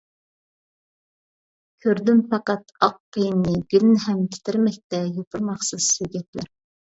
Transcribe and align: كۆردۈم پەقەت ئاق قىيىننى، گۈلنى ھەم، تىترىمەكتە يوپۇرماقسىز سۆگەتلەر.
كۆردۈم 1.85 2.23
پەقەت 2.31 2.73
ئاق 2.87 2.97
قىيىننى، 3.17 3.53
گۈلنى 3.73 3.99
ھەم، 4.07 4.23
تىترىمەكتە 4.37 5.03
يوپۇرماقسىز 5.21 5.91
سۆگەتلەر. 5.99 6.51